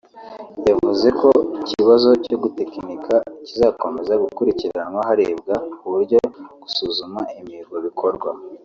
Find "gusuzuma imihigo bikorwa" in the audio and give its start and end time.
6.61-8.29